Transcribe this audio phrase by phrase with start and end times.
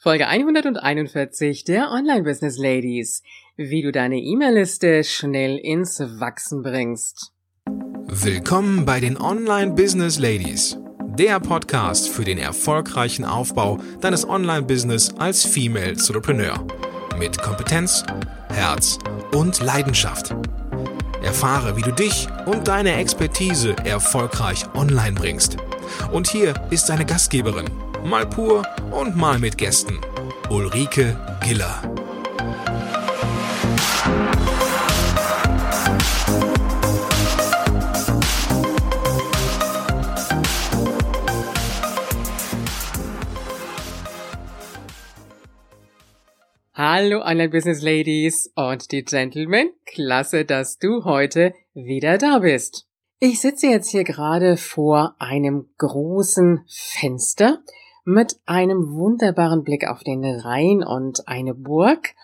[0.00, 3.24] Folge 141 der Online Business Ladies.
[3.56, 7.32] Wie du deine E-Mail-Liste schnell ins Wachsen bringst.
[8.06, 10.78] Willkommen bei den Online Business Ladies.
[11.18, 16.64] Der Podcast für den erfolgreichen Aufbau deines Online-Business als Female Entrepreneur.
[17.18, 18.04] Mit Kompetenz,
[18.50, 19.00] Herz
[19.34, 20.32] und Leidenschaft.
[21.24, 25.56] Erfahre, wie du dich und deine Expertise erfolgreich online bringst.
[26.12, 27.66] Und hier ist deine Gastgeberin,
[28.04, 29.98] mal pur und mal mit Gästen.
[30.50, 31.82] Ulrike Giller.
[46.74, 49.70] Hallo Online Business Ladies und die Gentlemen.
[49.84, 52.86] Klasse, dass du heute wieder da bist.
[53.18, 57.58] Ich sitze jetzt hier gerade vor einem großen Fenster
[58.04, 62.14] mit einem wunderbaren Blick auf den Rhein und eine Burg.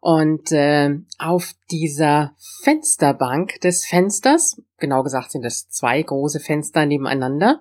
[0.00, 7.60] Und äh, auf dieser Fensterbank des Fensters, genau gesagt sind es zwei große Fenster nebeneinander,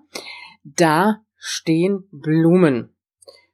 [0.64, 2.96] da stehen Blumen.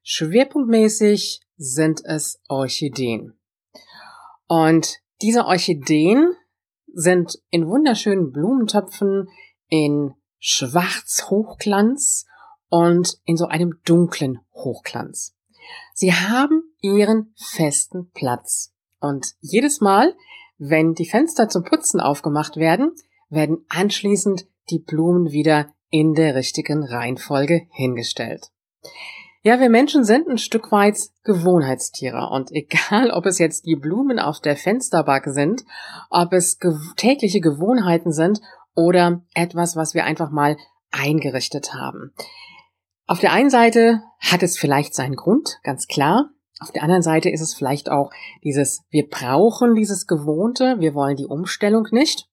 [0.02, 3.38] Schwerpunktmäßig sind es Orchideen.
[4.48, 6.34] Und diese Orchideen
[6.94, 9.30] sind in wunderschönen Blumentöpfen
[9.70, 12.26] in Schwarz Hochglanz
[12.74, 15.36] und in so einem dunklen Hochglanz.
[15.94, 18.74] Sie haben ihren festen Platz.
[19.00, 20.16] Und jedes Mal,
[20.58, 22.96] wenn die Fenster zum Putzen aufgemacht werden,
[23.30, 28.48] werden anschließend die Blumen wieder in der richtigen Reihenfolge hingestellt.
[29.44, 34.18] Ja, wir Menschen sind ein Stück weit Gewohnheitstiere und egal, ob es jetzt die Blumen
[34.18, 35.64] auf der Fensterbank sind,
[36.10, 38.42] ob es ge tägliche Gewohnheiten sind
[38.74, 40.58] oder etwas, was wir einfach mal
[40.90, 42.16] eingerichtet haben.
[43.06, 46.30] Auf der einen Seite hat es vielleicht seinen Grund, ganz klar.
[46.60, 48.12] Auf der anderen Seite ist es vielleicht auch
[48.44, 52.30] dieses, wir brauchen dieses Gewohnte, wir wollen die Umstellung nicht.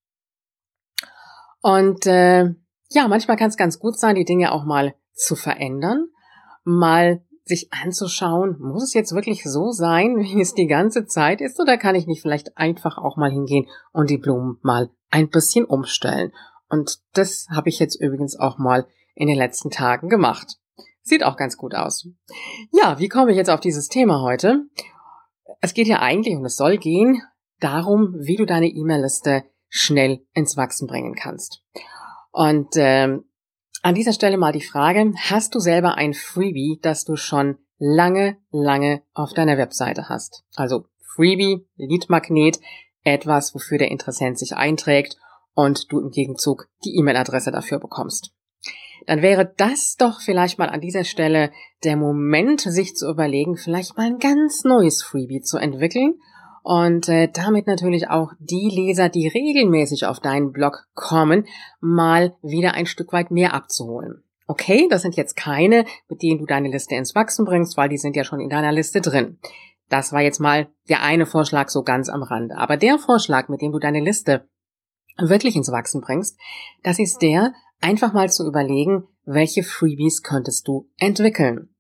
[1.63, 2.55] Und äh,
[2.91, 6.07] ja, manchmal kann es ganz gut sein, die Dinge auch mal zu verändern,
[6.65, 11.59] mal sich anzuschauen, muss es jetzt wirklich so sein, wie es die ganze Zeit ist,
[11.61, 15.65] oder kann ich nicht vielleicht einfach auch mal hingehen und die Blumen mal ein bisschen
[15.65, 16.33] umstellen?
[16.69, 20.60] Und das habe ich jetzt übrigens auch mal in den letzten Tagen gemacht.
[21.03, 22.09] Sieht auch ganz gut aus.
[22.73, 24.65] Ja, wie komme ich jetzt auf dieses Thema heute?
[25.61, 27.23] Es geht ja eigentlich und es soll gehen
[27.59, 31.63] darum, wie du deine E-Mail-Liste schnell ins Wachsen bringen kannst.
[32.33, 33.25] Und ähm,
[33.83, 38.37] an dieser Stelle mal die Frage, hast du selber ein Freebie, das du schon lange,
[38.51, 40.45] lange auf deiner Webseite hast?
[40.55, 42.61] Also Freebie, Leadmagnet,
[43.03, 45.17] etwas, wofür der Interessent sich einträgt
[45.55, 48.33] und du im Gegenzug die E-Mail-Adresse dafür bekommst
[49.07, 51.51] dann wäre das doch vielleicht mal an dieser Stelle
[51.85, 56.15] der Moment, sich zu überlegen, vielleicht mal ein ganz neues Freebie zu entwickeln
[56.63, 61.47] und äh, damit natürlich auch die Leser, die regelmäßig auf deinen Blog kommen,
[61.81, 64.23] mal wieder ein Stück weit mehr abzuholen.
[64.47, 67.99] Okay, das sind jetzt keine, mit denen du deine Liste ins Wachsen bringst, weil die
[67.99, 69.39] sind ja schon in deiner Liste drin.
[69.89, 72.57] Das war jetzt mal der eine Vorschlag so ganz am Rande.
[72.57, 74.49] Aber der Vorschlag, mit dem du deine Liste
[75.19, 76.39] wirklich ins Wachsen bringst,
[76.83, 81.75] das ist der, einfach mal zu überlegen, welche Freebies könntest du entwickeln.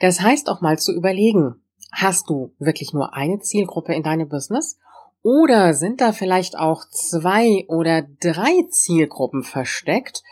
[0.00, 4.78] Das heißt auch mal zu überlegen, hast du wirklich nur eine Zielgruppe in deinem Business
[5.22, 10.22] oder sind da vielleicht auch zwei oder drei Zielgruppen versteckt,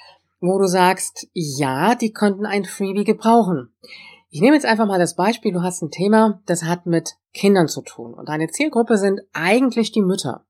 [0.40, 3.72] wo du sagst, ja, die könnten ein Freebie gebrauchen.
[4.28, 7.68] Ich nehme jetzt einfach mal das Beispiel, du hast ein Thema, das hat mit Kindern
[7.68, 10.44] zu tun und deine Zielgruppe sind eigentlich die Mütter.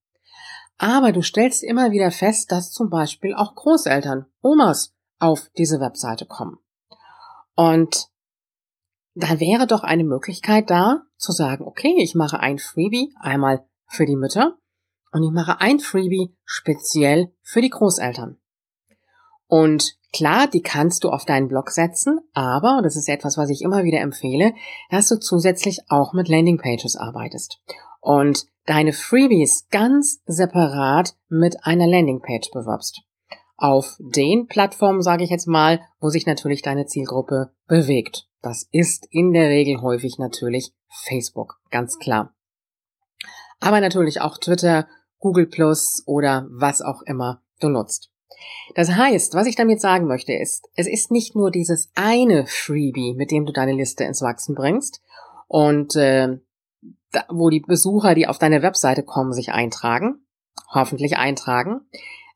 [0.82, 6.26] Aber du stellst immer wieder fest, dass zum Beispiel auch Großeltern, Omas auf diese Webseite
[6.26, 6.58] kommen.
[7.54, 8.08] Und
[9.14, 14.06] da wäre doch eine Möglichkeit da, zu sagen, okay, ich mache ein Freebie einmal für
[14.06, 14.58] die Mütter
[15.12, 18.40] und ich mache ein Freebie speziell für die Großeltern.
[19.46, 23.62] Und klar, die kannst du auf deinen Blog setzen, aber, das ist etwas, was ich
[23.62, 24.52] immer wieder empfehle,
[24.90, 27.60] dass du zusätzlich auch mit Landingpages arbeitest.
[28.00, 33.02] Und deine Freebies ganz separat mit einer Landingpage bewirbst.
[33.56, 38.28] Auf den Plattformen, sage ich jetzt mal, wo sich natürlich deine Zielgruppe bewegt.
[38.40, 42.34] Das ist in der Regel häufig natürlich Facebook, ganz klar.
[43.60, 44.88] Aber natürlich auch Twitter,
[45.18, 48.10] Google Plus oder was auch immer du nutzt.
[48.74, 53.14] Das heißt, was ich damit sagen möchte, ist, es ist nicht nur dieses eine Freebie,
[53.14, 55.00] mit dem du deine Liste ins Wachsen bringst
[55.46, 56.38] und äh,
[57.28, 60.26] wo die Besucher, die auf deine Webseite kommen, sich eintragen,
[60.72, 61.82] hoffentlich eintragen,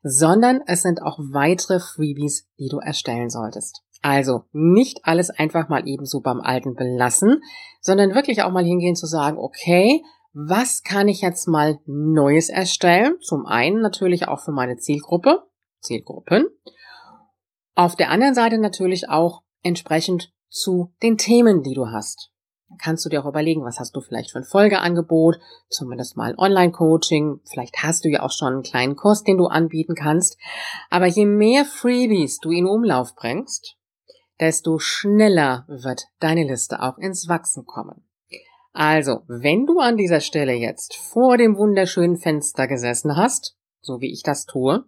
[0.03, 3.83] sondern es sind auch weitere Freebies, die du erstellen solltest.
[4.01, 7.41] Also nicht alles einfach mal ebenso beim Alten belassen,
[7.81, 10.03] sondern wirklich auch mal hingehen zu sagen, okay,
[10.33, 13.17] was kann ich jetzt mal Neues erstellen?
[13.21, 15.43] Zum einen natürlich auch für meine Zielgruppe,
[15.81, 16.45] Zielgruppen.
[17.73, 22.31] Auf der anderen Seite natürlich auch entsprechend zu den Themen, die du hast.
[22.79, 27.39] Kannst du dir auch überlegen, was hast du vielleicht für ein Folgeangebot, zumindest mal Online-Coaching,
[27.49, 30.37] vielleicht hast du ja auch schon einen kleinen Kurs, den du anbieten kannst.
[30.89, 33.77] Aber je mehr Freebies du in Umlauf bringst,
[34.39, 38.03] desto schneller wird deine Liste auch ins Wachsen kommen.
[38.73, 44.11] Also, wenn du an dieser Stelle jetzt vor dem wunderschönen Fenster gesessen hast, so wie
[44.11, 44.85] ich das tue,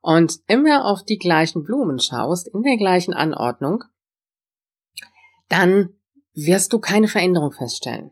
[0.00, 3.84] und immer auf die gleichen Blumen schaust, in der gleichen Anordnung,
[5.50, 5.99] dann
[6.46, 8.10] wirst du keine Veränderung feststellen.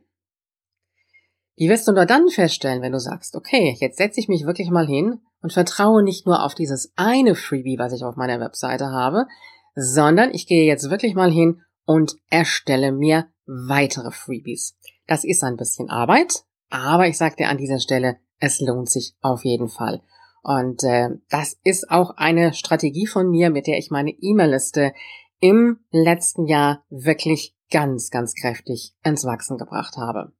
[1.59, 4.71] Die wirst du nur dann feststellen, wenn du sagst, okay, jetzt setze ich mich wirklich
[4.71, 8.87] mal hin und vertraue nicht nur auf dieses eine Freebie, was ich auf meiner Webseite
[8.87, 9.27] habe,
[9.75, 14.77] sondern ich gehe jetzt wirklich mal hin und erstelle mir weitere Freebies.
[15.07, 19.15] Das ist ein bisschen Arbeit, aber ich sage dir an dieser Stelle, es lohnt sich
[19.21, 20.03] auf jeden Fall.
[20.43, 24.93] Und äh, das ist auch eine Strategie von mir, mit der ich meine E-Mail-Liste
[25.41, 30.33] im letzten Jahr wirklich ganz, ganz kräftig ins Wachsen gebracht habe.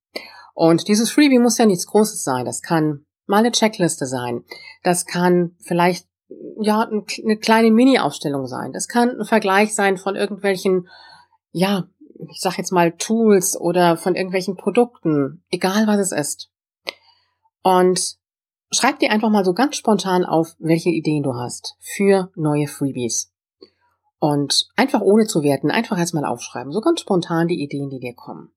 [0.55, 2.45] Und dieses Freebie muss ja nichts Großes sein.
[2.45, 4.45] Das kann mal eine Checkliste sein.
[4.83, 6.09] Das kann vielleicht
[6.61, 8.73] ja eine kleine Mini-Aufstellung sein.
[8.73, 10.89] Das kann ein Vergleich sein von irgendwelchen,
[11.53, 11.89] ja,
[12.31, 16.51] ich sag jetzt mal Tools oder von irgendwelchen Produkten, egal was es ist.
[17.63, 18.17] Und
[18.73, 23.33] schreib dir einfach mal so ganz spontan auf, welche Ideen du hast für neue Freebies.
[24.21, 28.15] Und einfach ohne zu werten, einfach erstmal aufschreiben, so ganz spontan die Ideen, die dir
[28.15, 28.51] kommen.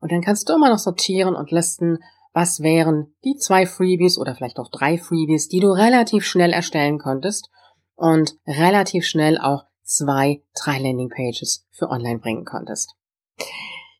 [0.00, 1.98] Und dann kannst du immer noch sortieren und listen,
[2.32, 6.98] was wären die zwei Freebies oder vielleicht auch drei Freebies, die du relativ schnell erstellen
[6.98, 7.50] könntest
[7.94, 12.94] und relativ schnell auch zwei, drei Landingpages für online bringen könntest.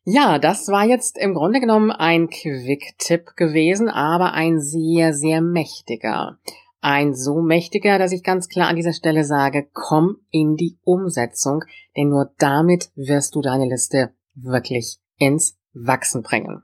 [0.05, 6.39] Ja, das war jetzt im Grunde genommen ein Quick-Tipp gewesen, aber ein sehr, sehr mächtiger.
[6.85, 11.63] Ein so mächtiger, dass ich ganz klar an dieser Stelle sage, komm in die Umsetzung,
[11.95, 16.61] denn nur damit wirst du deine Liste wirklich ins Wachsen bringen.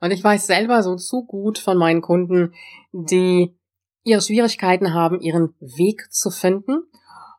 [0.00, 2.54] Und ich weiß selber so zu gut von meinen Kunden,
[2.90, 3.56] die
[4.02, 6.82] ihre Schwierigkeiten haben, ihren Weg zu finden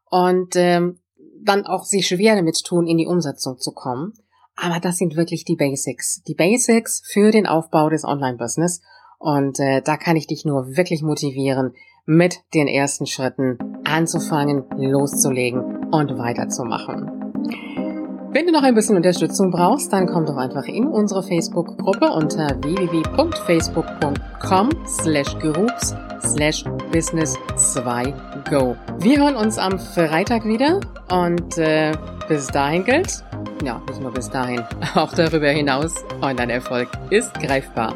[0.10, 1.02] und ähm,
[1.44, 4.14] dann auch sich schwer damit tun, in die Umsetzung zu kommen.
[4.56, 6.22] Aber das sind wirklich die Basics.
[6.24, 8.82] Die Basics für den Aufbau des Online-Business.
[9.22, 11.76] Und äh, da kann ich dich nur wirklich motivieren,
[12.08, 17.12] mit den ersten Schritten anzufangen, loszulegen und weiterzumachen.
[18.34, 22.58] Wenn du noch ein bisschen Unterstützung brauchst, dann komm doch einfach in unsere Facebook-Gruppe unter
[22.64, 28.76] www.facebook.com slash groups slash business 2go.
[28.98, 30.80] Wir hören uns am Freitag wieder
[31.12, 31.92] und äh,
[32.28, 33.24] bis dahin gilt,
[33.64, 34.64] ja, nicht nur bis dahin,
[34.96, 37.96] auch darüber hinaus, Online-Erfolg ist greifbar,